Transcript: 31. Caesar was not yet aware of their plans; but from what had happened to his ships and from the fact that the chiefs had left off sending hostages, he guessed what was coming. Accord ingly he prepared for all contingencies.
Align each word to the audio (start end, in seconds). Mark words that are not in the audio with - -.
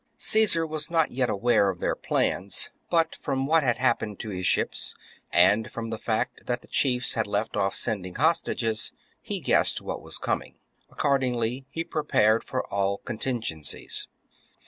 31. 0.13 0.17
Caesar 0.17 0.65
was 0.65 0.89
not 0.89 1.11
yet 1.11 1.29
aware 1.29 1.69
of 1.69 1.79
their 1.79 1.95
plans; 1.95 2.71
but 2.89 3.13
from 3.15 3.45
what 3.45 3.61
had 3.61 3.77
happened 3.77 4.17
to 4.19 4.29
his 4.29 4.47
ships 4.47 4.95
and 5.31 5.71
from 5.71 5.89
the 5.89 5.99
fact 5.99 6.47
that 6.47 6.63
the 6.63 6.67
chiefs 6.67 7.13
had 7.13 7.27
left 7.27 7.55
off 7.55 7.75
sending 7.75 8.15
hostages, 8.15 8.93
he 9.21 9.39
guessed 9.39 9.79
what 9.79 10.01
was 10.01 10.17
coming. 10.17 10.57
Accord 10.89 11.21
ingly 11.21 11.65
he 11.69 11.83
prepared 11.83 12.43
for 12.43 12.65
all 12.73 12.97
contingencies. 12.97 14.07